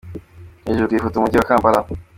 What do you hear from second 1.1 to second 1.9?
Umujyi wa Kampala.